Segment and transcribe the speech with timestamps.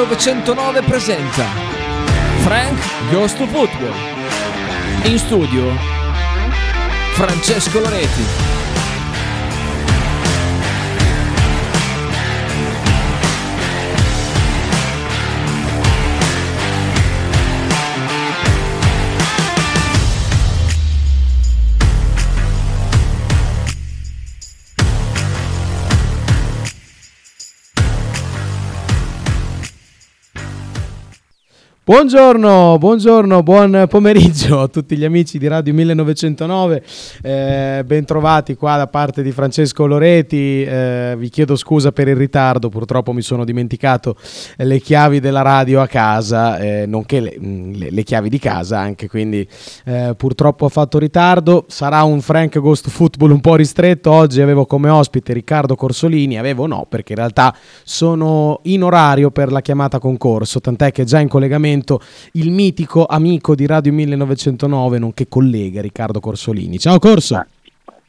[0.00, 1.44] Radio 1909 presenta
[2.42, 2.78] Frank
[3.10, 3.92] Goes to Football.
[5.02, 5.76] In studio
[7.12, 8.59] Francesco Loreti.
[31.90, 36.84] Buongiorno, buongiorno, buon pomeriggio a tutti gli amici di Radio 1909,
[37.20, 42.68] eh, bentrovati qua da parte di Francesco Loreti, eh, vi chiedo scusa per il ritardo,
[42.68, 44.14] purtroppo mi sono dimenticato
[44.58, 48.78] le chiavi della radio a casa, eh, nonché le, mm, le, le, chiavi di casa
[48.78, 49.44] anche, quindi
[49.86, 54.64] eh, purtroppo ho fatto ritardo, sarà un Frank Ghost Football un po' ristretto, oggi avevo
[54.64, 57.52] come ospite Riccardo Corsolini, avevo no perché in realtà
[57.82, 62.00] sono in orario per la chiamata concorso, tant'è che già in collegamento collegamento
[62.32, 66.78] il mitico amico di Radio 1909, nonché collega Riccardo Corsolini.
[66.78, 67.36] Ciao Corso!
[67.36, 67.46] Ah,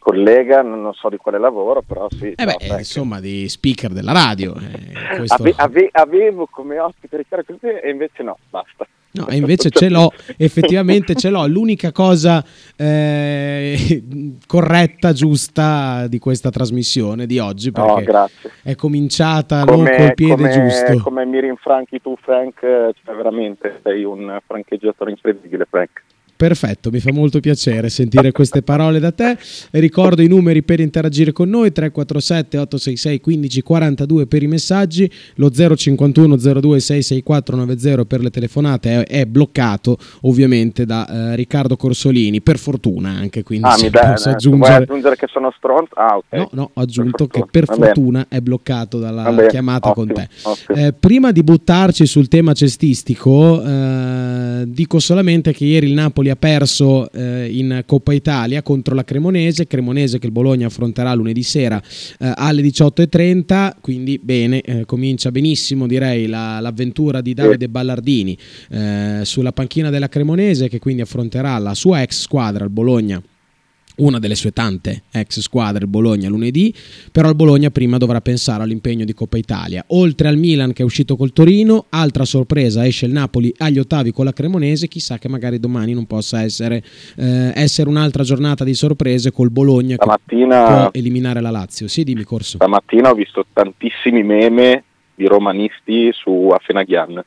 [0.02, 2.34] collega, non so di quale lavoro, però sì.
[2.36, 4.56] Eh beh, no, insomma, di speaker della radio.
[4.56, 5.36] Eh, questo...
[5.36, 8.88] ave, ave, avevo come ospite Riccardo Corsolini e invece no, basta.
[9.14, 11.46] No, e invece ce l'ho, effettivamente ce l'ho.
[11.46, 12.44] L'unica cosa
[12.78, 14.04] eh,
[14.48, 18.30] corretta, giusta di questa trasmissione di oggi, perché no,
[18.64, 21.04] è cominciata come, col piede come, giusto.
[21.04, 26.04] Come mi rinfranchi tu, Frank, cioè veramente sei un francheggiatore incredibile, Frank.
[26.42, 29.38] Perfetto, mi fa molto piacere sentire queste parole da te.
[29.73, 36.36] Ricordo i numeri per interagire con noi: 347 866 1542 per i messaggi, lo 051
[36.36, 42.57] 02 664 90 per le telefonate è, è bloccato ovviamente da eh, Riccardo Corsolini, per
[42.57, 43.44] fortuna anche.
[43.44, 44.57] Quindi ah, mi dai, aggiungere...
[44.57, 45.94] Vuoi aggiungere che sono stronzo?
[45.94, 46.25] Ah, ok.
[46.31, 50.88] No, no, ho aggiunto per che per fortuna è bloccato dalla chiamata ottimo, con te.
[50.88, 56.36] Eh, prima di buttarci sul tema cestistico, eh, dico solamente che ieri il Napoli ha
[56.36, 61.81] perso eh, in Coppa Italia contro la Cremonese, Cremonese che il Bologna affronterà lunedì sera
[62.19, 68.38] eh, alle 18.30, quindi bene, eh, comincia benissimo direi la, l'avventura di Davide Ballardini
[68.69, 73.22] eh, sulla panchina della Cremonese che quindi affronterà la sua ex squadra, il Bologna
[74.01, 76.73] una delle sue tante ex squadre, il Bologna lunedì,
[77.12, 79.84] però il Bologna prima dovrà pensare all'impegno di Coppa Italia.
[79.88, 84.12] Oltre al Milan che è uscito col Torino, altra sorpresa esce il Napoli agli ottavi
[84.12, 86.84] con la Cremonese, chissà che magari domani non possa essere,
[87.17, 91.88] eh, essere un'altra giornata di sorprese col Bologna stamattina, che può eliminare la Lazio.
[91.88, 92.57] Sì, dimmi Corso.
[92.57, 94.83] Stamattina ho visto tantissimi meme
[95.16, 97.23] di romanisti su Afenaghian.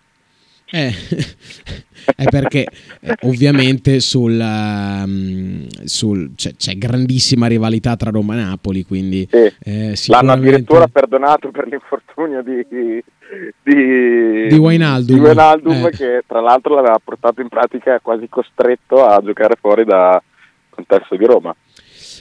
[0.75, 0.91] Eh,
[2.17, 2.67] è perché
[3.01, 9.37] eh, ovviamente sul, um, sul, c'è, c'è, grandissima rivalità tra Roma e Napoli, quindi sì.
[9.37, 10.11] eh, sicuramente...
[10.11, 13.05] l'hanno addirittura perdonato per l'infortunio di, di,
[14.49, 15.91] di Wijnaldum, di Wijnaldum eh.
[15.91, 20.21] che tra l'altro l'aveva portato in pratica quasi costretto a giocare fuori dal
[20.71, 21.55] contesto di Roma.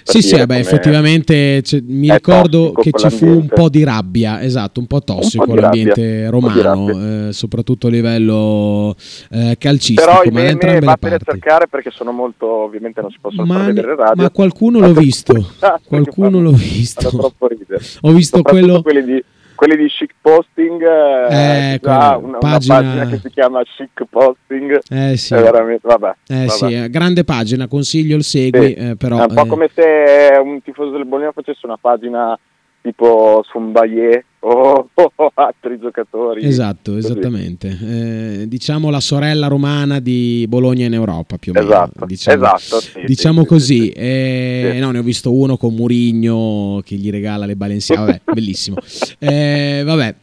[0.04, 4.80] Sì, sì, beh, effettivamente cioè, mi ricordo che ci fu un po' di rabbia, esatto,
[4.80, 8.96] un po' tossico po l'ambiente romano, eh, soprattutto a livello
[9.32, 10.02] eh, calcistico.
[10.02, 13.66] Però ma i meme vattene a cercare perché sono molto, ovviamente non si possono ma,
[13.66, 14.24] vedere in radio.
[14.24, 15.34] Ma qualcuno l'ho visto,
[15.86, 17.34] qualcuno l'ho visto.
[18.02, 18.82] Ho visto quello...
[18.82, 19.24] quelli di
[19.56, 22.76] quelli di chic posting eh, una, una, pagina...
[22.76, 23.06] pagina...
[23.08, 26.50] che si chiama chic posting eh sì, veramente, vabbè, eh, vabbè.
[26.50, 28.74] sì grande pagina consiglio il segui sì.
[28.74, 29.48] eh, però, è un po' eh.
[29.48, 32.38] come se un tifoso del Bologna facesse una pagina
[32.82, 36.46] tipo Sumbaye o, o, altri giocatori.
[36.46, 37.78] Esatto, esattamente.
[37.82, 41.68] Eh, diciamo la sorella romana di Bologna in Europa più o meno.
[41.68, 43.80] Esatto, diciamo, esatto sì, diciamo sì, così.
[43.82, 48.22] Sì, eh, no, ne ho visto uno con Murigno che gli regala le Balenciaga, vabbè,
[48.34, 48.78] bellissimo.
[49.20, 50.16] Eh, vabbè,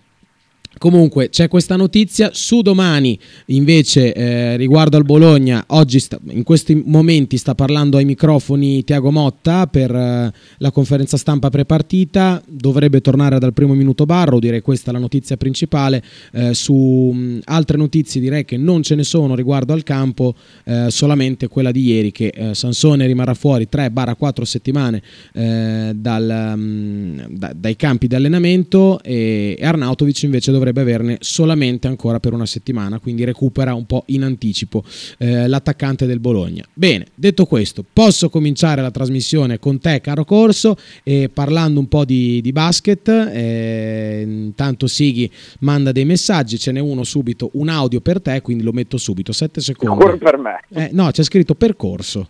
[0.81, 3.19] Comunque c'è questa notizia su domani
[3.49, 9.11] invece eh, riguardo al Bologna, oggi sta, in questi momenti sta parlando ai microfoni Tiago
[9.11, 14.89] Motta per eh, la conferenza stampa prepartita, dovrebbe tornare dal primo minuto Barro, direi questa
[14.89, 19.35] è la notizia principale, eh, su mh, altre notizie direi che non ce ne sono
[19.35, 20.35] riguardo al campo,
[20.65, 25.03] eh, solamente quella di ieri che eh, Sansone rimarrà fuori 3-4 settimane
[25.35, 31.17] eh, dal, mh, da, dai campi di allenamento e, e Arnautovic invece dovrebbe dovrebbe averne
[31.21, 34.85] solamente ancora per una settimana, quindi recupera un po' in anticipo
[35.19, 36.65] eh, l'attaccante del Bologna.
[36.73, 42.05] Bene, detto questo, posso cominciare la trasmissione con te, caro Corso, e parlando un po'
[42.05, 43.09] di, di basket.
[43.09, 45.31] Eh, intanto Sighi
[45.61, 49.33] manda dei messaggi, ce n'è uno subito, un audio per te, quindi lo metto subito,
[49.33, 50.03] 7 secondi.
[50.03, 50.61] Ancora per me.
[50.71, 52.29] Eh, no, c'è scritto percorso.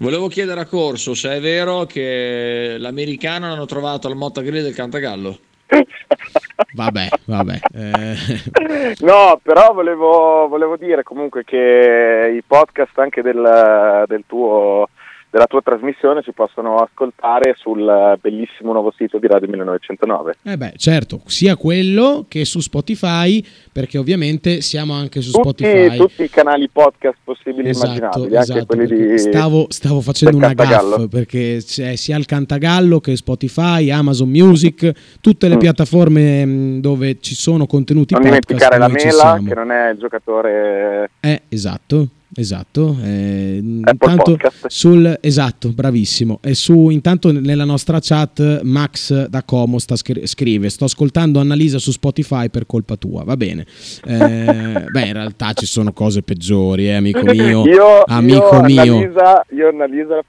[0.00, 4.74] Volevo chiedere a Corso se è vero che l'americano hanno trovato al Motta Grill del
[4.74, 5.38] Cantagallo.
[6.72, 7.58] vabbè, vabbè.
[7.74, 8.94] Eh.
[9.00, 14.88] No, però volevo, volevo dire comunque che i podcast anche del, del tuo
[15.30, 20.36] della tua trasmissione si possono ascoltare sul bellissimo nuovo sito di Radio 1909.
[20.42, 25.96] Eh beh, certo, sia quello che su Spotify, perché ovviamente siamo anche su tutti, Spotify.
[25.96, 29.18] Tutti i canali podcast possibili e esatto, immaginabili, esatto, anche quelli di...
[29.18, 35.48] Stavo, stavo facendo una gaff, perché c'è sia il Cantagallo che Spotify, Amazon Music, tutte
[35.48, 35.58] le mm.
[35.58, 38.48] piattaforme mm, dove ci sono contenuti non podcast.
[38.48, 41.10] Non dimenticare la Mela, che non è il giocatore...
[41.20, 44.36] Eh, esatto Esatto, eh, intanto
[44.66, 46.40] sul, esatto, bravissimo.
[46.42, 51.78] E su, intanto nella nostra chat Max da Como sta scri- scrive: Sto ascoltando Annalisa
[51.78, 53.24] su Spotify per colpa tua.
[53.24, 53.66] Va bene.
[54.04, 57.64] Eh, beh, in realtà ci sono cose peggiori, eh, amico mio.
[57.64, 58.82] io, amico io mio.
[58.82, 60.22] Annalisa, io Annalisa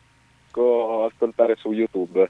[1.06, 2.30] ascoltare su YouTube.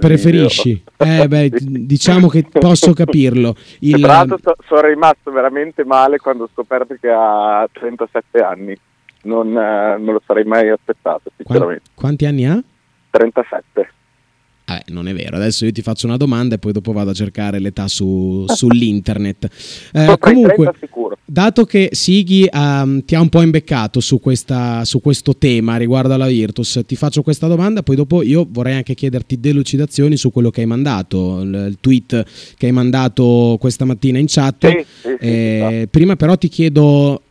[0.00, 0.82] Preferisci?
[0.96, 1.50] Eh, beh,
[1.86, 3.54] diciamo che posso capirlo.
[3.80, 4.00] Il...
[4.00, 8.76] Tra l'altro so, sono rimasto veramente male quando ho scoperto che ha 37 anni.
[9.22, 11.90] Non, eh, non lo sarei mai aspettato, sinceramente.
[11.94, 12.62] quanti anni ha?
[13.10, 13.93] 37.
[14.74, 17.14] Eh, non è vero, adesso io ti faccio una domanda e poi dopo vado a
[17.14, 19.48] cercare l'età su, sull'internet.
[19.92, 20.72] Eh, comunque,
[21.24, 26.14] dato che Sighi um, ti ha un po' imbeccato su, questa, su, questo tema riguardo
[26.14, 30.50] alla Virtus, ti faccio questa domanda, poi dopo io vorrei anche chiederti delucidazioni su quello
[30.50, 32.24] che hai mandato, il, il tweet
[32.56, 34.66] che hai mandato questa mattina in chat.
[34.66, 37.22] Sì, sì, sì, eh, prima però ti chiedo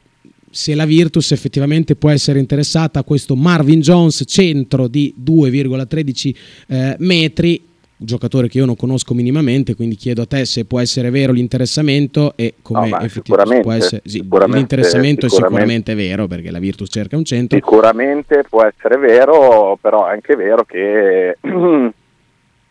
[0.53, 6.35] se la Virtus effettivamente può essere interessata a questo Marvin Jones centro di 2,13
[6.67, 11.09] eh, metri giocatore che io non conosco minimamente, quindi chiedo a te se può essere
[11.09, 14.01] vero l'interessamento e come no, effettivamente può essere.
[14.05, 17.57] Sì, sicuramente, l'interessamento sicuramente, è sicuramente vero perché la Virtus cerca un centro.
[17.57, 21.37] Sicuramente può essere vero, però è anche vero che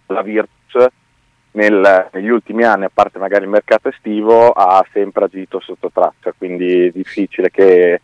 [0.07, 0.87] la Virtus
[1.53, 6.35] nel, negli ultimi anni, a parte magari il mercato estivo, ha sempre agito sotto traccia,
[6.37, 8.01] quindi è difficile che,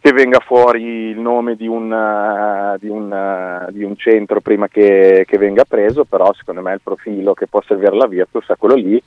[0.00, 4.68] che venga fuori il nome di un, uh, di un, uh, di un centro prima
[4.68, 8.56] che, che, venga preso, però secondo me il profilo che può servire la Virtus è
[8.56, 9.02] quello lì,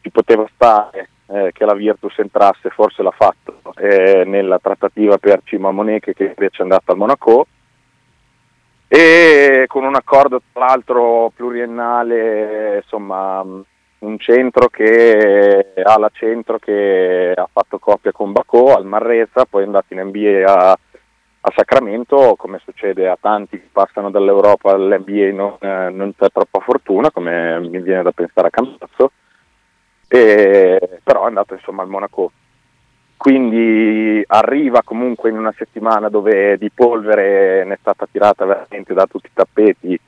[0.00, 5.40] ci poteva stare eh, che la Virtus entrasse, forse l'ha fatto, eh, nella trattativa per
[5.44, 7.46] Cima Moneche che invece è andata al Monaco,
[8.88, 13.44] e con un accordo tra l'altro pluriennale, insomma
[13.98, 19.66] un centro che ala centro che ha fatto coppia con Bacò al Marrezza, poi è
[19.66, 25.56] andato in NBA a, a, Sacramento, come succede a tanti che passano dall'Europa all'NBA non,
[25.60, 29.12] eh, non c'è troppa fortuna, come mi viene da pensare a Campazzo,
[30.08, 32.32] e, però è andato insomma al Monaco
[33.18, 39.06] quindi arriva comunque in una settimana dove di polvere ne è stata tirata veramente da
[39.06, 40.00] tutti i tappeti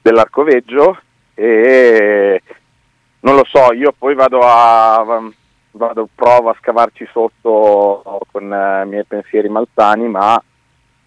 [0.00, 0.98] dell'arcoveggio
[1.34, 2.40] e
[3.20, 5.20] non lo so, io poi vado a
[5.72, 10.40] vado, provo a scavarci sotto con i miei pensieri malsani, ma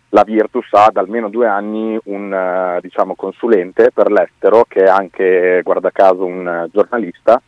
[0.10, 5.62] la Virtus ha da almeno due anni un diciamo, consulente per l'estero che è anche,
[5.64, 7.42] guarda caso, un giornalista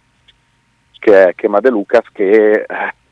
[1.00, 2.66] che è Chema De Lucas che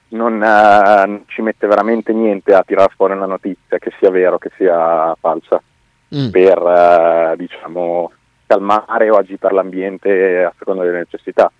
[0.10, 4.52] non eh, ci mette veramente niente a tirare fuori una notizia, che sia vero, che
[4.58, 5.62] sia falsa,
[6.16, 6.30] mm.
[6.30, 8.12] per eh, diciamo,
[8.46, 11.52] calmare o agitare l'ambiente a seconda delle necessità.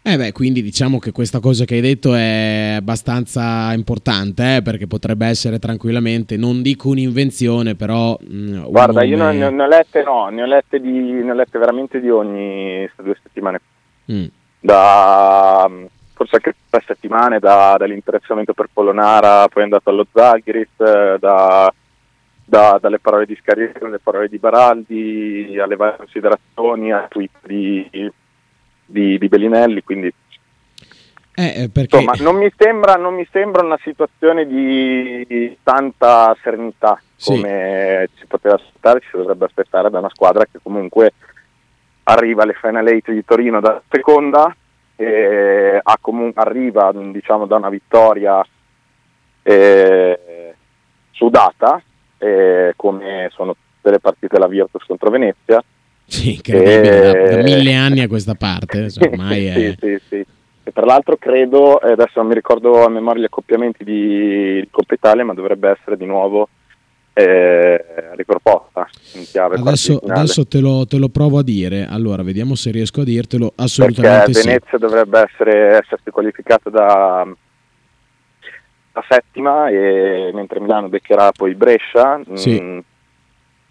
[0.00, 4.86] Eh beh, quindi diciamo che questa cosa che hai detto è abbastanza importante, eh, perché
[4.86, 8.16] potrebbe essere tranquillamente, non dico un'invenzione, però...
[8.18, 11.34] Mh, mm, Guarda, io ne, ne, ho lette, no, ne ho lette, di, ne ho
[11.34, 13.60] lette veramente di ogni due settimane.
[14.10, 14.26] Mm.
[14.60, 15.70] Da
[16.18, 21.72] forse anche tre settimane da, dall'interessamento per Polonara, poi è andato allo Zagris, eh, da,
[22.44, 27.88] da, dalle parole di Scarieri, alle parole di Baraldi, alle varie considerazioni, ai tweet di,
[28.84, 30.12] di, di Bellinelli, quindi
[31.38, 31.98] eh, eh, perché...
[31.98, 38.18] Insomma, non mi, sembra, non mi, sembra, una situazione di tanta serenità come sì.
[38.18, 41.12] si poteva aspettare, si dovrebbe aspettare da una squadra che comunque
[42.02, 44.52] arriva alle Final 8 di Torino da seconda,
[45.00, 48.44] eh, comun- arriva diciamo, da una vittoria
[49.42, 50.54] eh,
[51.12, 51.80] sudata,
[52.18, 55.62] eh, come sono tutte le partite della Virtus contro Venezia.
[56.04, 59.52] Sì, incredibile, da, da, mille anni a questa parte, ormai è...
[59.52, 60.26] sì, sì, sì.
[60.64, 64.68] E tra l'altro credo, eh, adesso non mi ricordo a memoria gli accoppiamenti di, di
[64.70, 66.48] Coppa Italia, ma dovrebbe essere di nuovo
[67.18, 72.54] eh, riproposta in chiave adesso, adesso te, lo, te, lo, provo a dire allora vediamo
[72.54, 74.78] se riesco a dirtelo assolutamente perché Venezia sì.
[74.78, 77.26] dovrebbe essere, essersi qualificata da,
[78.92, 82.60] da, settima e mentre Milano beccherà poi Brescia sì.
[82.60, 82.78] mm,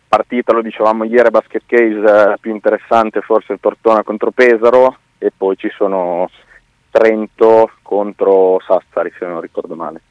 [0.09, 5.31] partita lo dicevamo ieri basket case eh, più interessante forse il Tortona contro Pesaro e
[5.35, 6.29] poi ci sono
[6.89, 10.01] Trento contro Sassari se non ricordo male.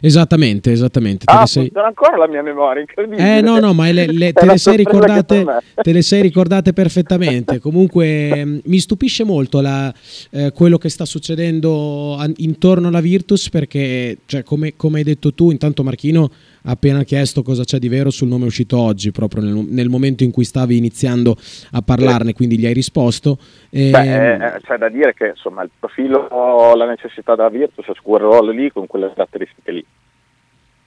[0.00, 1.24] Esattamente, esattamente.
[1.24, 1.64] Te ah, sei...
[1.64, 3.38] funziona ancora la mia memoria, incredibile.
[3.38, 7.58] Eh no, no, ma le, le, te, le sei ricordate, te, le sei ricordate, perfettamente.
[7.58, 9.92] Comunque mm, mi stupisce molto la,
[10.30, 15.50] eh, quello che sta succedendo intorno alla Virtus perché, cioè, come, come hai detto tu,
[15.50, 16.30] intanto Marchino
[16.64, 20.30] appena chiesto cosa c'è di vero sul nome uscito oggi, proprio nel, nel momento in
[20.30, 21.36] cui stavi iniziando
[21.72, 23.38] a parlarne, quindi gli hai risposto.
[23.70, 23.90] E...
[23.90, 27.92] Beh, eh, eh, c'è da dire che insomma il profilo, la necessità della Virtus è
[28.02, 29.84] ruolo lì con quelle caratteristiche lì.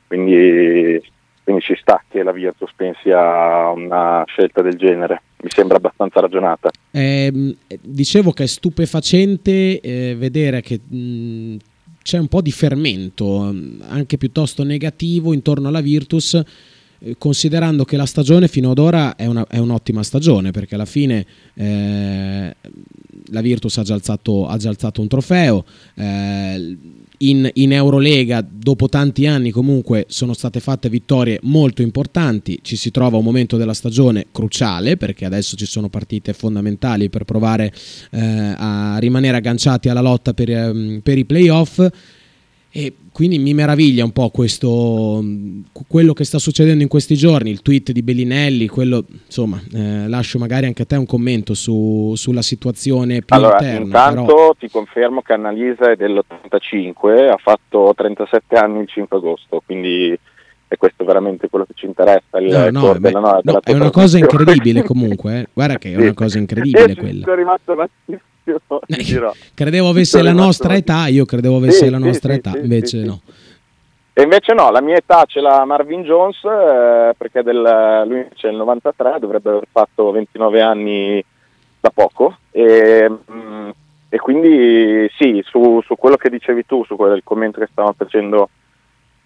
[0.08, 1.02] Quindi,
[1.44, 6.22] quindi ci sta che la Virtus pensi a una scelta del genere, mi sembra abbastanza
[6.22, 6.70] ragionata.
[6.92, 11.58] Eh, dicevo che è stupefacente eh, vedere che mh,
[12.08, 16.42] c'è un po' di fermento, anche piuttosto negativo, intorno alla Virtus
[17.00, 20.86] eh, considerando che la stagione fino ad ora è, una, è un'ottima stagione perché alla
[20.86, 22.56] fine eh,
[23.26, 26.78] la Virtus ha già alzato, ha già alzato un trofeo eh,
[27.20, 32.60] in, in, Eurolega dopo tanti anni comunque sono state fatte vittorie molto importanti.
[32.62, 37.24] Ci si trova un momento della stagione cruciale perché adesso ci sono partite fondamentali per
[37.24, 37.74] provare
[38.12, 41.88] eh, a rimanere agganciati alla lotta per, ehm, per i playoff
[42.78, 45.20] e quindi mi meraviglia un po' questo,
[45.88, 50.38] quello che sta succedendo in questi giorni, il tweet di Bellinelli, quello, insomma, eh, lascio
[50.38, 53.84] magari anche a te un commento su, sulla situazione più allora, interna.
[53.84, 54.54] Intanto però...
[54.54, 60.16] ti confermo che Annalisa è dell'85, ha fatto 37 anni il 5 agosto, quindi
[60.68, 62.38] è questo veramente quello che ci interessa.
[62.38, 65.48] Il no, no, beh, no, è una cosa incredibile comunque, eh.
[65.52, 67.24] guarda che è una cosa incredibile quella.
[67.24, 72.34] Sono rimasto battissimo eh, credevo avesse la nostra età, io credevo avesse sì, la nostra
[72.34, 73.22] sì, età, sì, invece no.
[74.14, 78.50] E invece no, la mia età ce l'ha Marvin Jones, eh, perché del, lui c'è
[78.50, 81.24] il 93, dovrebbe aver fatto 29 anni
[81.80, 82.38] da poco.
[82.50, 83.70] E, mh, mm,
[84.10, 88.50] e quindi sì, su, su, quello che dicevi tu, su quel commento che stavamo facendo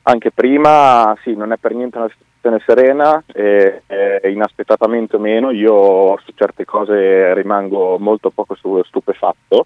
[0.03, 5.51] anche prima, sì, non è per niente una situazione serena, e, e inaspettatamente o meno,
[5.51, 9.65] io su certe cose rimango molto poco stupefatto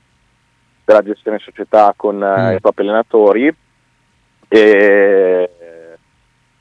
[0.84, 2.56] della gestione società con mm.
[2.56, 3.54] i propri allenatori.
[4.48, 5.50] E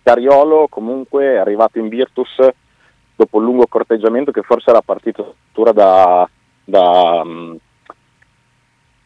[0.03, 2.37] Cariolo comunque è arrivato in Virtus
[3.17, 5.37] dopo un lungo corteggiamento che forse era partito
[5.73, 6.29] da,
[6.65, 7.55] da, mm,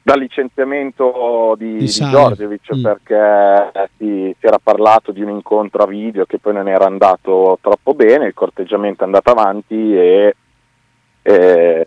[0.09, 2.83] dal licenziamento di, di, di Giorgevic mm.
[2.83, 6.87] perché eh, si, si, era parlato di un incontro a video che poi non era
[6.87, 10.35] andato troppo bene, il corteggiamento è andato avanti e,
[11.21, 11.87] e,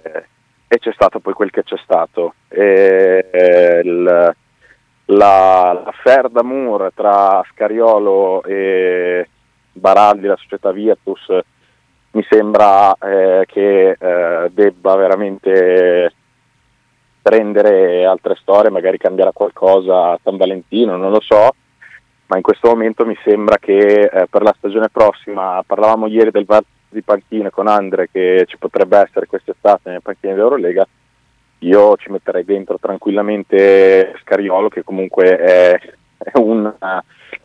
[0.67, 2.35] e c'è stato poi quel che c'è stato.
[2.47, 9.27] E, il, la, l'affair d'amore tra Scariolo e
[9.71, 11.25] Baraldi, la società Virtus,
[12.11, 16.13] mi sembra eh, che eh, debba veramente
[17.21, 21.51] prendere altre storie, magari cambiare qualcosa a San Valentino, non lo so,
[22.27, 26.45] ma in questo momento mi sembra che eh, per la stagione prossima, parlavamo ieri del
[26.45, 30.85] VAR di panchine con Andre che ci potrebbe essere quest'estate nelle panchine dell'Eurolega,
[31.59, 35.79] io ci metterei dentro tranquillamente Scariolo che comunque è,
[36.17, 36.73] è un,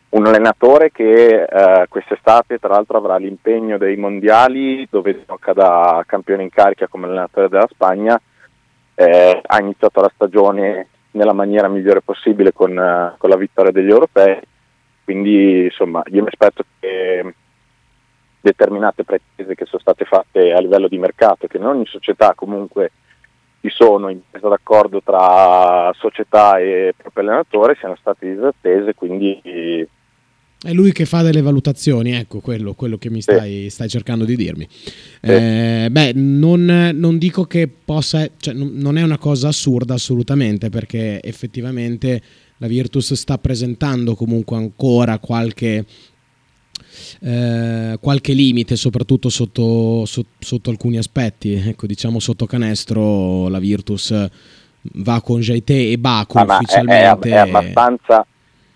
[0.09, 6.45] un, allenatore che uh, quest'estate tra l'altro avrà l'impegno dei mondiali dove gioca da campione
[6.45, 8.21] in carica come allenatore della Spagna
[8.97, 13.91] eh, ha iniziato la stagione nella maniera migliore possibile con, uh, con la vittoria degli
[13.91, 14.41] europei,
[15.05, 17.35] quindi insomma io mi aspetto che
[18.41, 22.93] determinate pretese che sono state fatte a livello di mercato, che in ogni società comunque
[23.61, 29.87] ci sono in presa d'accordo tra società e proprio allenatore, siano state disattese, quindi
[30.63, 34.37] è lui che fa delle valutazioni, ecco quello, quello che mi stai, stai, cercando di
[34.37, 34.67] dirmi.
[35.21, 41.23] Eh, beh, non, non, dico che possa, cioè, non è una cosa assurda assolutamente, perché
[41.23, 42.23] effettivamente
[42.57, 45.85] la Virtus sta presentando comunque ancora qualche,
[47.21, 51.53] eh, qualche limite, soprattutto sotto, sotto, sotto, alcuni aspetti.
[51.53, 54.29] Ecco, diciamo sotto canestro la Virtus
[54.95, 57.29] va con Jaite e Baku ah, ufficialmente.
[57.29, 58.27] È, è, è abbastanza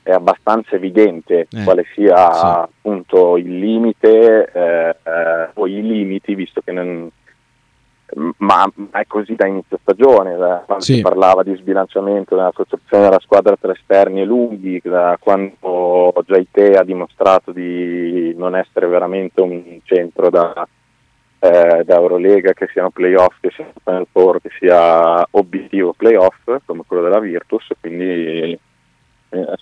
[0.03, 2.45] è abbastanza evidente eh, quale sia sì.
[2.45, 7.11] appunto il limite eh, eh, o i limiti, visto che non,
[8.39, 10.95] ma, ma, è così da inizio stagione, da quando sì.
[10.95, 16.73] si parlava di sbilanciamento nella costruzione della squadra tra esterni e lunghi, da quando Jaite
[16.73, 20.67] ha dimostrato di non essere veramente un centro da,
[21.39, 26.83] eh, da Eurolega, che siano playoff, che sia Final Four, che sia obiettivo playoff come
[26.87, 28.59] quello della Virtus, quindi
[29.31, 29.57] eh,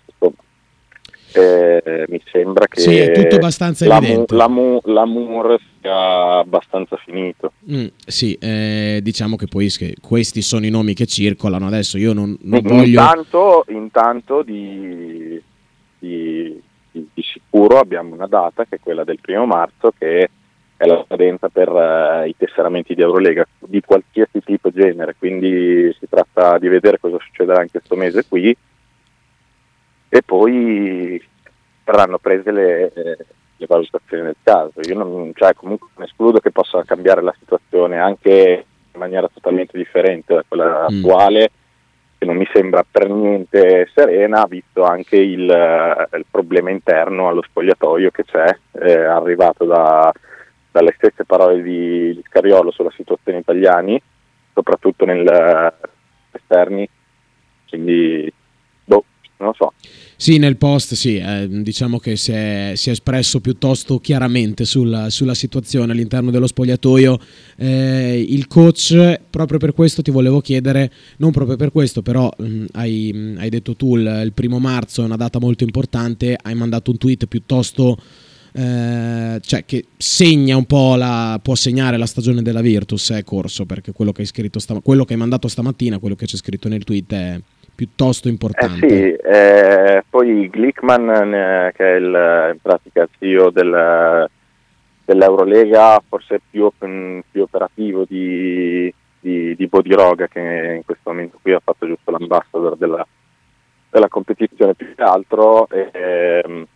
[1.85, 4.35] eh, mi sembra che sì, è tutto abbastanza evidente.
[4.35, 7.53] L'amour, l'amour sia abbastanza finito.
[7.71, 11.67] Mm, sì, eh, diciamo che poi che questi sono i nomi che circolano.
[11.67, 13.01] Adesso io non, non voglio.
[13.01, 15.41] Intanto, intanto di,
[15.99, 16.61] di,
[16.91, 20.31] di, di, sicuro abbiamo una data che è quella del primo marzo, che
[20.77, 25.15] è la scadenza per uh, i tesseramenti di Eurolega di qualsiasi tipo e genere.
[25.19, 28.57] Quindi si tratta di vedere cosa succederà in questo mese qui
[30.09, 31.23] e poi
[31.85, 34.81] verranno prese le, le valutazioni del caso.
[34.83, 39.77] Io non, cioè, comunque non escludo che possa cambiare la situazione anche in maniera totalmente
[39.77, 40.97] differente da quella mm.
[40.97, 41.50] attuale,
[42.19, 48.11] che non mi sembra per niente serena, visto anche il, il problema interno allo spogliatoio
[48.11, 50.12] che c'è, eh, arrivato da,
[50.71, 54.00] dalle stesse parole di, di Scariolo sulla situazione italiani,
[54.53, 55.73] soprattutto nel
[56.33, 56.88] esterni.
[57.69, 58.33] Quindi
[59.38, 59.73] non lo so.
[60.16, 65.11] Sì, nel post sì, eh, diciamo che si è, si è, espresso piuttosto chiaramente sulla,
[65.11, 67.18] sulla situazione all'interno dello spogliatoio.
[67.57, 72.45] Eh, il coach, proprio per questo ti volevo chiedere, non proprio per questo, però mh,
[72.45, 76.37] mm, hai, mh, hai, detto tu il, il, primo marzo è una data molto importante,
[76.40, 77.97] hai mandato un tweet piuttosto...
[78.50, 83.66] Eh, cioè che segna un po' la può segnare la stagione della Virtus è corso
[83.66, 86.83] perché quello che hai scritto quello che hai mandato stamattina quello che c'è scritto nel
[86.83, 87.40] tweet è,
[87.79, 88.87] piuttosto importante.
[88.87, 94.29] Eh sì, eh, poi Glickman, eh, che è il, in pratica il CEO del,
[95.05, 100.41] dell'Eurolega, forse più, più operativo di, di, di Bodiroga, che
[100.79, 103.07] in questo momento qui ha fatto giusto l'ambassador della,
[103.91, 105.69] della competizione più che altro.
[105.69, 106.67] Ehm,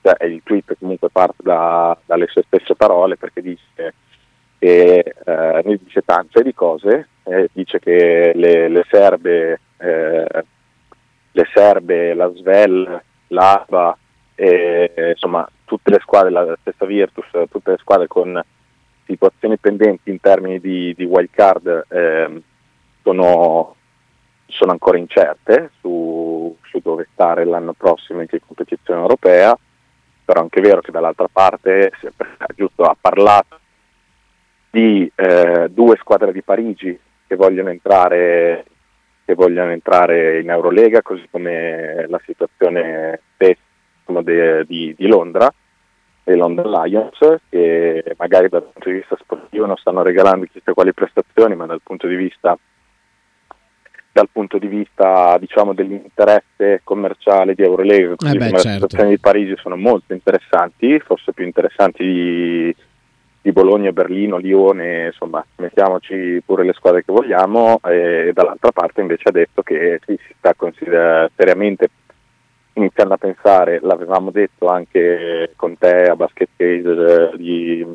[0.00, 3.92] cioè, il tweet comunque parte da, dalle sue stesse parole perché dice
[4.58, 10.44] che eh, ne dice tante di cose, eh, dice che le, le serbe eh,
[11.38, 13.96] le Serbe, la Svel, l'Alba,
[14.34, 18.42] e, insomma tutte le squadre, la stessa Virtus, tutte le squadre con
[19.04, 22.42] situazioni pendenti in termini di, di wild card eh,
[23.02, 23.76] sono,
[24.46, 29.56] sono, ancora incerte su, su, dove stare l'anno prossimo in che competizione europea,
[30.24, 31.92] però è anche vero che dall'altra parte
[32.54, 33.60] giusto, ha parlato
[34.78, 38.64] di eh, due squadre di Parigi che vogliono entrare
[39.24, 45.52] che vogliono entrare in Eurolega, così come la situazione de, di, di, Londra
[46.24, 47.18] e London Lions,
[47.50, 51.82] che magari dal punto di vista sportivo non stanno regalando chissà quali prestazioni, ma dal
[51.82, 52.56] punto di vista,
[54.12, 58.68] dal punto di vista diciamo, dell'interesse commerciale di Eurolega, così eh beh, come certo.
[58.68, 62.74] le situazioni di Parigi sono molto interessanti, forse più interessanti di
[63.48, 69.28] di Bologna, Berlino, Lione, insomma, mettiamoci pure le squadre che vogliamo e dall'altra parte invece
[69.28, 70.54] ha detto che sì, si sta
[71.34, 71.88] seriamente
[72.74, 77.86] iniziando a pensare, l'avevamo detto anche con te a Basket Case, di,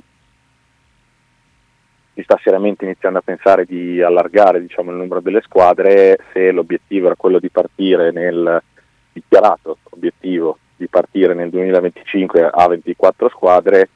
[2.16, 7.06] si sta seriamente iniziando a pensare di allargare diciamo, il numero delle squadre se l'obiettivo
[7.06, 8.62] era quello di partire nel
[9.14, 13.90] dichiarato obiettivo di partire nel 2025 a 24 squadre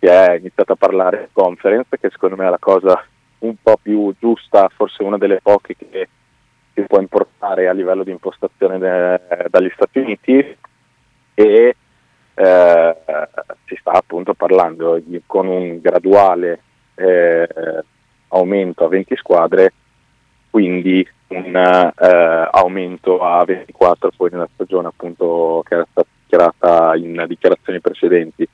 [0.00, 3.04] che è iniziato a parlare conference, che secondo me è la cosa
[3.40, 6.08] un po' più giusta, forse una delle poche che
[6.72, 10.56] si può importare a livello di impostazione de, dagli Stati Uniti.
[11.34, 11.76] E
[12.34, 12.96] eh,
[13.66, 16.62] si sta appunto parlando di, con un graduale
[16.94, 17.48] eh,
[18.28, 19.72] aumento a 20 squadre,
[20.48, 27.24] quindi un eh, aumento a 24 poi nella stagione appunto che era stata dichiarata in
[27.28, 28.48] dichiarazioni precedenti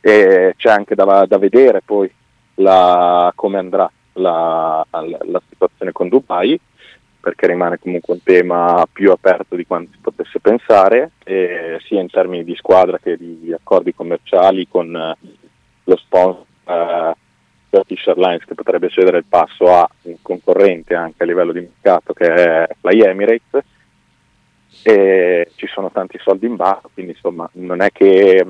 [0.00, 2.10] e c'è anche da, da vedere poi
[2.54, 6.58] la, come andrà la, la, la, situazione con Dubai
[7.20, 12.08] perché rimane comunque un tema più aperto di quanto si potesse pensare eh, sia in
[12.08, 15.16] termini di squadra che di accordi commerciali con eh,
[15.84, 17.14] lo sponsor eh,
[17.68, 22.12] Turkish Airlines che potrebbe cedere il passo a un concorrente anche a livello di mercato
[22.12, 23.64] che è la Emirates.
[24.82, 28.44] E ci sono tanti soldi in banca quindi insomma non è che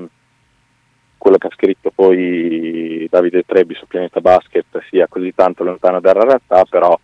[1.21, 6.23] quello che ha scritto poi Davide Trebbi su Pianeta Basket sia così tanto lontano dalla
[6.23, 6.99] realtà, però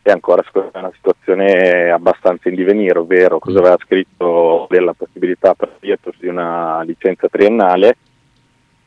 [0.00, 6.16] è ancora una situazione abbastanza in divenire, ovvero cosa aveva scritto della possibilità per Virtus
[6.18, 7.98] di una licenza triennale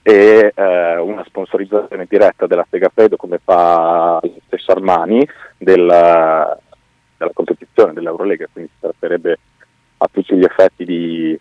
[0.01, 5.23] e eh, una sponsorizzazione diretta della Segafredo come fa lo stesso Armani
[5.59, 6.57] della,
[7.17, 9.37] della competizione dell'Eurolega, quindi si tratterebbe
[9.97, 11.39] a tutti gli effetti di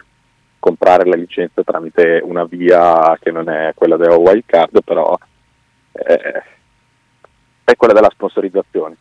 [0.61, 5.19] comprare la licenza tramite una via che non è quella della wildcard, però
[5.93, 6.43] eh,
[7.65, 8.97] è quella della sponsorizzazione.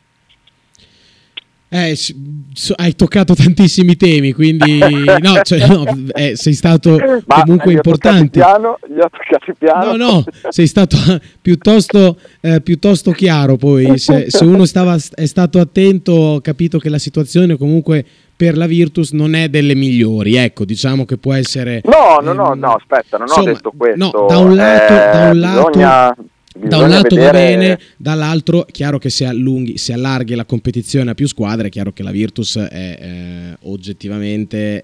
[1.72, 4.80] Eh, so, hai toccato tantissimi temi, quindi
[5.22, 8.40] no, cioè, no, eh, sei stato Ma comunque importante.
[8.40, 9.96] Piano, gli ho toccati piano.
[9.96, 10.98] No, no, sei stato
[11.40, 13.58] piuttosto, eh, piuttosto chiaro.
[13.58, 18.04] Poi, se, se uno stava, è stato attento, ha capito che la situazione comunque
[18.40, 20.36] per la Virtus non è delle migliori.
[20.36, 21.82] Ecco, diciamo che può essere.
[21.84, 24.12] No, no, no, ehm, no aspetta, non insomma, ho detto questo.
[24.18, 26.16] No, da un lato, da un eh, lato bisogna
[26.54, 27.26] da un lato vedere...
[27.26, 31.68] va bene, dall'altro è chiaro che se, allunghi, se allarghi la competizione a più squadre,
[31.68, 34.84] è chiaro che la Virtus è eh, oggettivamente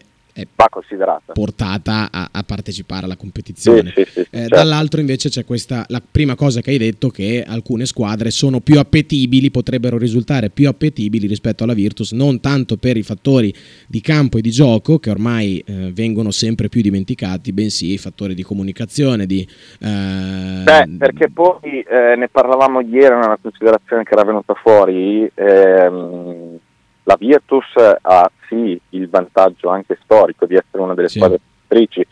[0.55, 3.93] va considerata portata a, a partecipare alla competizione.
[3.95, 4.55] Sì, sì, sì, eh, certo.
[4.55, 8.79] Dall'altro invece c'è questa, la prima cosa che hai detto, che alcune squadre sono più
[8.79, 13.53] appetibili, potrebbero risultare più appetibili rispetto alla Virtus, non tanto per i fattori
[13.87, 18.33] di campo e di gioco, che ormai eh, vengono sempre più dimenticati, bensì i fattori
[18.33, 19.25] di comunicazione.
[19.25, 19.47] Di,
[19.79, 20.61] eh...
[20.63, 25.29] Beh, perché poi eh, ne parlavamo ieri, una considerazione che era venuta fuori.
[25.33, 26.59] Ehm
[27.05, 27.65] la Virtus
[28.01, 31.17] ha sì il vantaggio anche storico di essere una delle sì.
[31.17, 32.05] squadre fondatrici,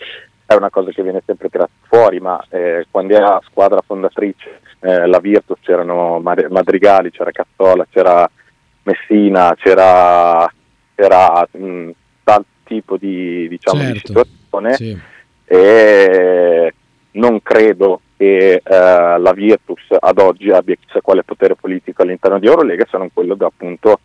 [0.45, 5.07] è una cosa che viene sempre tirata fuori, ma eh, quando era squadra fondatrice eh,
[5.07, 8.29] la Virtus c'erano Madrigali, c'era Cazzola, c'era
[8.83, 10.51] Messina, c'era,
[10.95, 11.89] c'era mh,
[12.23, 13.93] tal tipo di, diciamo, certo.
[13.93, 14.99] di situazione sì.
[15.45, 16.73] e
[17.11, 22.47] non credo che eh, la Virtus ad oggi abbia chissà quale potere politico all'interno di
[22.47, 23.99] Eurolega se non quello da appunto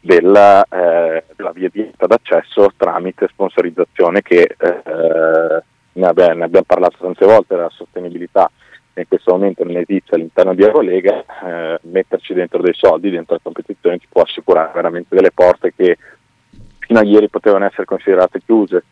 [0.00, 6.98] della, eh, della via diretta d'accesso tramite sponsorizzazione che eh, ne, abbiamo, ne, abbiamo, parlato
[7.00, 8.50] tante volte della sostenibilità
[8.94, 13.40] in questo momento non esiste all'interno di Eurolega eh, metterci dentro dei soldi dentro la
[13.42, 15.96] competizione ti può assicurare veramente delle porte che
[16.78, 18.82] fino a ieri potevano essere considerate chiuse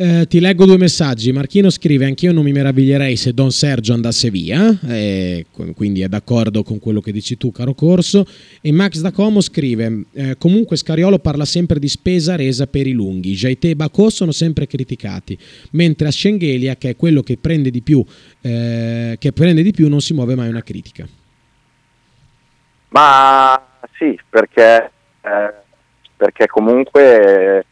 [0.00, 1.30] eh, ti leggo due messaggi.
[1.30, 6.62] Marchino scrive: Anch'io non mi meraviglierei se Don Sergio andasse via, eh, quindi è d'accordo
[6.62, 8.24] con quello che dici tu, caro Corso.
[8.62, 12.92] E Max da Como scrive: eh, Comunque Scariolo parla sempre di spesa resa per i
[12.92, 13.34] lunghi.
[13.34, 15.36] Jaite e Bacò sono sempre criticati,
[15.72, 18.02] mentre a Schengelia, che è quello che prende di più,
[18.40, 21.06] eh, che prende di più non si muove mai una critica.
[22.88, 23.62] Ma
[23.98, 24.90] sì, perché,
[26.16, 27.66] perché comunque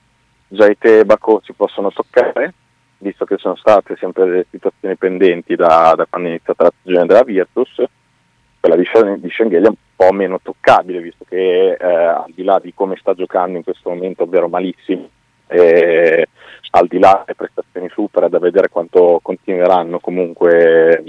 [0.49, 2.55] Jaite e Bacò si possono toccare,
[2.99, 7.07] visto che sono state sempre delle situazioni pendenti da, da quando è iniziata la stagione
[7.07, 7.83] della Virtus,
[8.61, 12.59] quella di, di Schengelia è un po' meno toccabile, visto che eh, al di là
[12.63, 15.09] di come sta giocando in questo momento, ovvero malissimo,
[15.47, 16.27] eh,
[16.71, 21.05] al di là delle prestazioni super, da vedere quanto continueranno comunque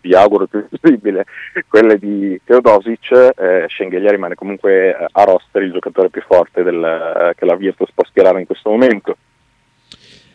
[0.00, 1.24] vi auguro il più possibile,
[1.68, 6.82] quelle di Teodosic, eh, Schengelia rimane comunque eh, a roster il giocatore più forte del,
[6.82, 9.16] eh, che la Virtus può schierare in questo momento.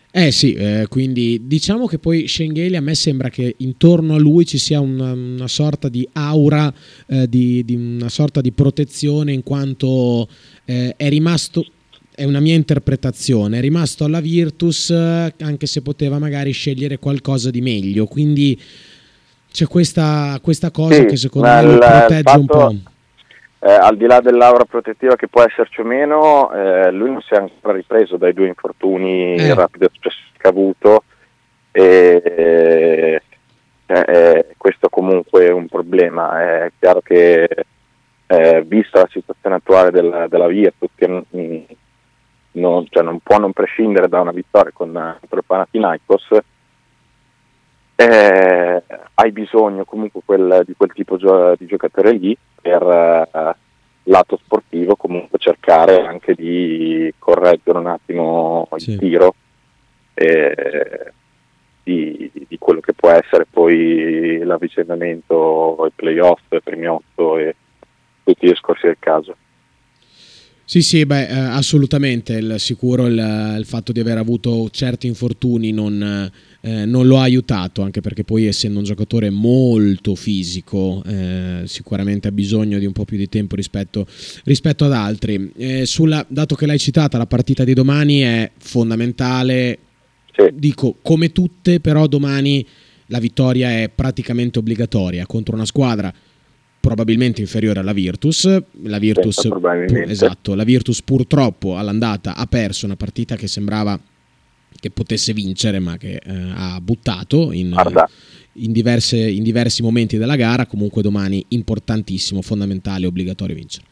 [0.10, 4.46] Eh sì, eh, quindi diciamo che poi Schengelia a me sembra che intorno a lui
[4.46, 6.74] ci sia una, una sorta di aura,
[7.08, 10.28] eh, di, di, una sorta di protezione in quanto
[10.66, 11.66] eh, è rimasto
[12.16, 17.62] è una mia interpretazione, è rimasto alla Virtus anche se poteva magari scegliere qualcosa di
[17.62, 18.60] meglio, quindi
[19.58, 22.76] c'è questa, questa cosa sì, che secondo me lo protegge fatto, un po'.
[23.60, 27.34] Eh, al di là dell'aura protettiva che può esserci o meno, eh, lui non si
[27.34, 29.56] è ancora ripreso dai due infortuni eh.
[29.56, 31.04] successivi che ha avuto
[31.72, 33.22] e
[33.88, 36.40] eh, questo comunque è un problema.
[36.40, 37.50] È chiaro che
[38.28, 41.26] eh, vista la situazione attuale della, della Virtus, che non,
[42.90, 46.28] cioè non, può non prescindere da una vittoria con, contro il Panathinaikos,
[48.00, 48.84] eh,
[49.16, 53.56] hai bisogno comunque quel, di quel tipo gio- di giocatore lì per eh,
[54.04, 58.98] lato sportivo comunque cercare anche di correggere un attimo il sì.
[58.98, 59.34] tiro
[60.14, 61.12] eh,
[61.84, 67.56] di, di, quello che può essere poi l'avvicendamento, i playoff, i primi otto e
[68.24, 69.36] tutti i discorsi del caso.
[70.70, 72.34] Sì, sì, beh, eh, assolutamente.
[72.34, 77.22] Il, sicuro il, il, fatto di aver avuto certi infortuni non, eh, non, lo ha
[77.22, 82.92] aiutato, anche perché poi essendo un giocatore molto fisico, eh, sicuramente ha bisogno di un
[82.92, 84.06] po' più di tempo rispetto,
[84.44, 85.54] rispetto ad altri.
[85.56, 89.78] Eh, sulla, dato che l'hai citata, la partita di domani è fondamentale.
[90.36, 90.50] Sì.
[90.54, 92.68] Dico come tutte, però domani
[93.06, 96.14] la vittoria è praticamente obbligatoria contro una squadra
[96.88, 98.64] probabilmente inferiore alla Virtus.
[98.84, 99.50] La Virtus,
[100.06, 104.00] esatto, la Virtus purtroppo all'andata ha perso una partita che sembrava
[104.80, 107.76] che potesse vincere ma che eh, ha buttato in,
[108.54, 110.66] in, diverse, in, diversi momenti della gara.
[110.66, 113.86] Comunque domani importantissimo, fondamentale, obbligatorio vincere.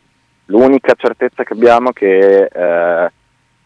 [0.45, 3.11] L'unica certezza che abbiamo è che eh,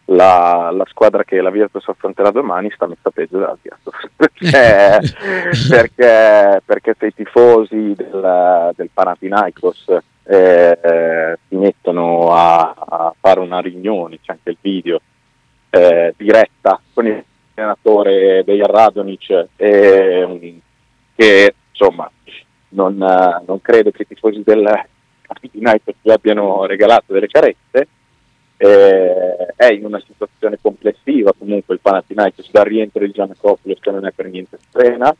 [0.10, 4.10] la, la, squadra che la Virtus affronterà domani sta messa peggio della Virtus.
[4.16, 5.00] Perché,
[5.70, 13.60] perché, perché, se i tifosi del, del Panathinaikos eh, si mettono a, a, fare una
[13.60, 15.02] riunione, c'è anche il video,
[15.70, 17.24] eh, diretta con il
[17.60, 20.60] allenatore dei Radonic eh,
[21.16, 22.10] che insomma
[22.70, 24.86] non, non, credo che i tifosi del
[25.52, 27.88] United gli abbiano regalato delle carezze
[28.62, 34.06] eh, è in una situazione complessiva comunque il Panathinaikos dal rientro di Giannakopoulos che non
[34.06, 35.16] è per niente serena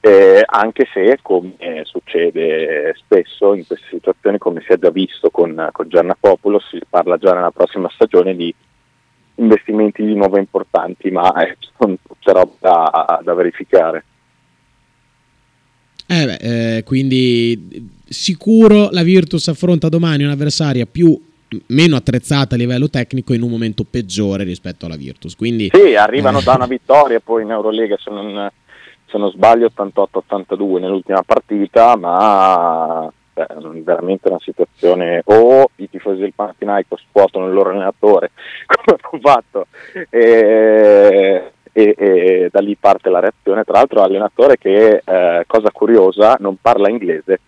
[0.00, 1.54] eh, anche se come
[1.84, 7.16] succede spesso in queste situazioni come si è già visto con, con Giannakopoulos si parla
[7.16, 8.54] già nella prossima stagione di
[9.36, 14.04] investimenti di nuovo importanti ma è tutta roba da, da verificare.
[16.06, 21.18] Eh beh, eh, quindi sicuro la Virtus affronta domani un'avversaria più
[21.68, 25.36] meno attrezzata a livello tecnico in un momento peggiore rispetto alla Virtus.
[25.36, 26.42] Quindi, sì, arrivano eh.
[26.42, 28.50] da una vittoria poi in Eurolega se non,
[29.06, 33.46] se non sbaglio 88-82 nell'ultima partita, ma beh,
[33.82, 38.30] veramente una situazione o i tifosi del Panathinaikos scuotono il loro allenatore
[38.66, 39.66] come hanno fatto
[40.10, 43.64] e, e, e, da lì parte la reazione.
[43.64, 47.40] Tra l'altro l'allenatore che, eh, cosa curiosa, non parla inglese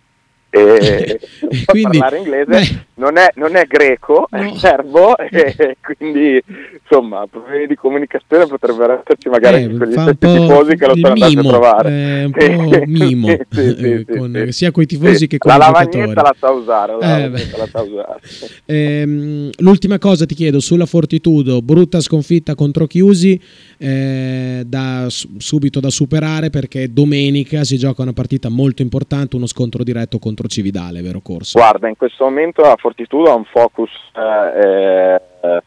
[0.57, 1.19] e
[1.65, 4.39] quindi, parlare inglese, non è, non è, greco, no.
[4.39, 6.41] è serbo e quindi
[6.81, 11.13] insomma problemi di comunicazione potrebbero esserci magari eh, con gli stessi tifosi che lo sono
[11.13, 11.89] andati a trovare.
[11.89, 15.51] Eh, un po' mimo, sì, sì, eh, con, sì, sia con i tifosi che con
[15.51, 18.19] i La lavagnetta la sa usare, la eh, la sa usare.
[18.69, 23.39] Ehm, l'ultima cosa ti chiedo sulla Fortitudo, brutta sconfitta contro Chiusi,
[23.77, 29.83] eh, da, subito da superare perché domenica si gioca una partita molto importante, uno scontro
[29.83, 31.59] diretto contro contro Cividale, vero Corso?
[31.59, 35.61] Guarda, in questo momento la Fortitudo ha un focus eh, eh,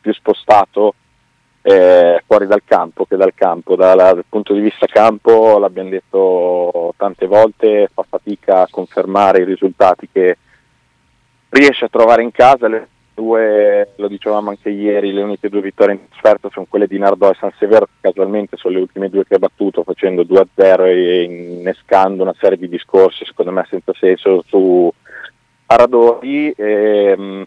[0.00, 0.94] più spostato
[1.62, 3.76] eh, fuori dal campo che dal campo.
[3.76, 9.44] Dal, dal, punto di vista campo, l'abbiamo detto tante volte, fa fatica a confermare i
[9.44, 10.36] risultati che
[11.48, 12.68] riesce a trovare in casa.
[12.68, 16.98] Le due, lo dicevamo anche ieri, le uniche due vittorie in trasferta sono quelle di
[16.98, 21.22] Nardò e San Severo, casualmente sono le ultime due che ha battuto facendo 2-0 e
[21.22, 24.92] innescando una serie di discorsi secondo me senza senso su
[25.66, 26.50] Aradori.
[26.50, 27.42] E, mh,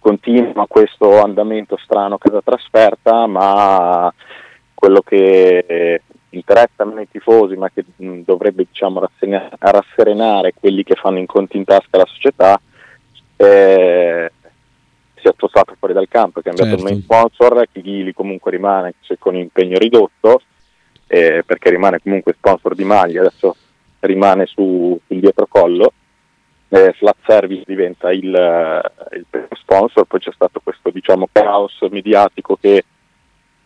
[0.00, 4.12] continua questo andamento strano casa trasferta, ma
[4.74, 9.02] quello che interessa a me i tifosi, ma che mh, dovrebbe diciamo,
[9.58, 12.60] rasserenare quelli che fanno in conti in tasca la società,
[13.36, 14.30] eh,
[15.24, 16.84] si è spostato fuori dal campo, è cambiato certo.
[16.84, 20.42] il main sponsor, Chigili comunque rimane con impegno ridotto,
[21.06, 23.56] eh, perché rimane comunque sponsor di maglia, adesso
[24.00, 25.46] rimane su, sul dietro
[26.68, 28.26] eh, Flat Service diventa il,
[29.12, 32.84] il sponsor, poi c'è stato questo diciamo, caos mediatico che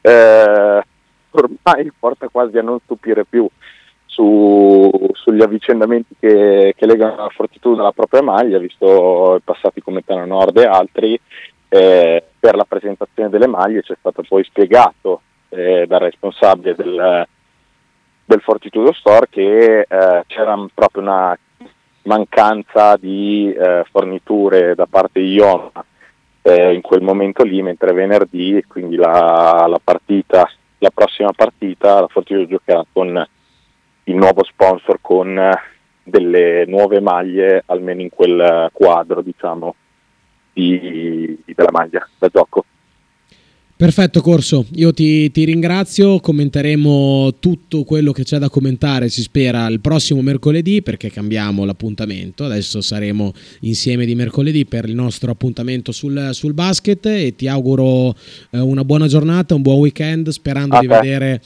[0.01, 0.83] eh,
[1.31, 3.49] ormai porta quasi a non stupire più
[4.09, 10.27] su, sugli avvicendamenti che, che, legano la Fortitudo alla propria maglia, visto passati come Tano
[10.27, 11.21] Nord e altri,
[11.69, 17.27] eh, per la presentazione delle maglie ci è stato poi spiegato eh, dal responsabile del,
[18.25, 21.39] del, Fortitudo Store che eh, c'era proprio una
[22.03, 25.85] mancanza di eh, forniture da parte di Iona
[26.43, 32.09] eh, in quel momento lì, mentre venerdì, quindi la, la, partita, la prossima partita, la
[32.09, 33.27] Fortitudo giocherà con
[34.09, 35.53] il nuovo sponsor con eh,
[36.03, 39.75] delle nuove maglie, almeno in quel quadro, diciamo,
[40.53, 42.65] di, della maglia da gioco.
[43.77, 49.69] Perfetto Corso, io ti, ti, ringrazio, commenteremo tutto quello che c'è da commentare, si spera,
[49.69, 55.93] il prossimo mercoledì perché cambiamo l'appuntamento, adesso saremo insieme di mercoledì per il nostro appuntamento
[55.93, 58.17] sul, sul basket e ti auguro
[58.51, 60.89] eh, una buona giornata, un buon weekend sperando okay.
[60.89, 61.41] di vedere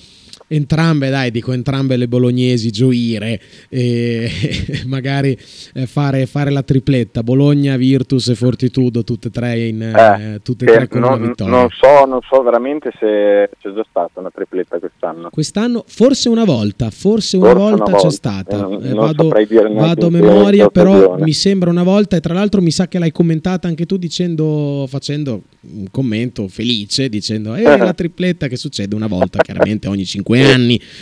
[0.54, 4.30] entrambe, dai, dico entrambe le bolognesi gioire e
[4.86, 5.36] magari
[5.74, 10.64] eh, fare, fare, la tripletta, Bologna, Virtus e Fortitudo, tutte e tre, in, eh, tutte
[10.64, 11.52] e tre con non, una vittoria.
[11.52, 15.30] Non so, non so veramente se c'è già stata una tripletta quest'anno.
[15.30, 18.56] Quest'anno forse una volta, forse una, forse volta, una volta, c'è stata.
[18.56, 19.28] Non, eh, vado,
[19.74, 23.12] vado a memoria, però mi sembra una volta e tra l'altro mi sa che l'hai
[23.12, 29.06] commentata anche tu dicendo, facendo un commento felice, dicendo eh, la tripletta che succede una
[29.06, 30.41] volta, chiaramente ogni cinque anni.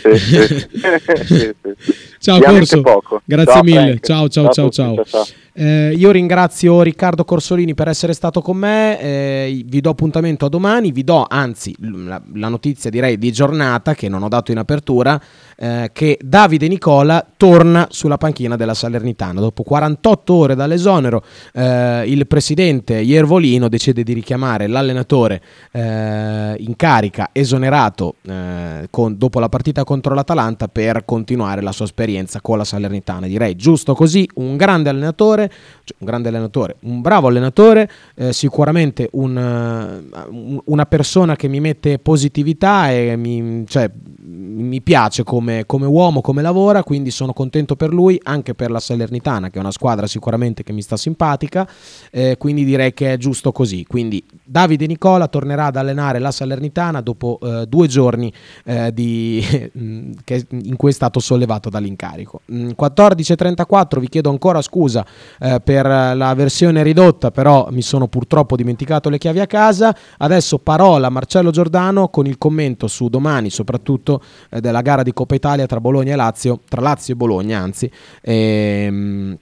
[2.19, 2.81] ciao Corso,
[3.25, 3.99] grazie ciao, mille.
[3.99, 5.03] Ciao ciao ciao ciao.
[5.03, 5.25] ciao.
[5.53, 10.49] Eh, io ringrazio Riccardo Corsolini per essere stato con me, eh, vi do appuntamento a
[10.49, 14.59] domani, vi do anzi la, la, notizia direi di giornata che non ho dato in
[14.59, 15.21] apertura,
[15.57, 19.41] eh, che Davide Nicola torna sulla panchina della Salernitana.
[19.41, 21.21] Dopo 48 ore dall'esonero
[21.53, 25.41] eh, il presidente Iervolino decide di richiamare l'allenatore
[25.73, 31.83] eh, in carica, esonerato eh, con, dopo la partita contro l'Atalanta per continuare la sua
[31.83, 33.27] esperienza con la Salernitana.
[33.27, 35.51] Direi giusto così, un grande allenatore allenatore,
[35.83, 41.59] cioè un grande allenatore, un bravo allenatore, eh, sicuramente un, uh, una persona che mi
[41.59, 43.89] mette positività e mi, cioè,
[44.23, 48.79] mi piace come, come, uomo, come lavora, quindi sono contento per lui, anche per la
[48.79, 51.67] Salernitana, che è una squadra sicuramente che mi sta simpatica,
[52.11, 53.85] eh, quindi direi che è giusto così.
[53.85, 58.31] Quindi Davide Nicola tornerà ad allenare la Salernitana dopo eh, due giorni
[58.65, 59.43] eh, di,
[60.23, 62.41] che, in cui è stato sollevato dall'incarico.
[62.49, 65.05] 14.34, mm, vi chiedo ancora scusa
[65.39, 69.95] eh, per la versione ridotta, però mi sono purtroppo dimenticato le chiavi a casa.
[70.17, 75.13] Adesso parola a Marcello Giordano con il commento su domani, soprattutto eh, della gara di
[75.13, 77.91] Coppa Italia tra Bologna e Lazio, tra Lazio e Bologna anzi.
[78.21, 79.37] Ehm,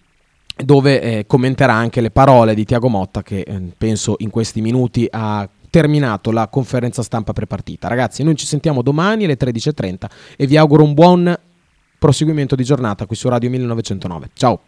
[0.63, 5.07] dove eh, commenterà anche le parole di Tiago Motta che eh, penso in questi minuti
[5.09, 7.87] ha terminato la conferenza stampa prepartita.
[7.87, 11.39] Ragazzi, noi ci sentiamo domani alle 13.30 e vi auguro un buon
[11.97, 14.29] proseguimento di giornata qui su Radio 1909.
[14.33, 14.61] Ciao!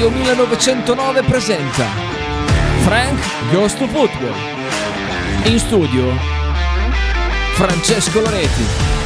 [0.00, 1.84] Radio 1909 presenta
[2.84, 3.20] Frank
[3.52, 4.32] Goes to Football.
[5.44, 6.10] In studio
[7.52, 8.99] Francesco Loretti.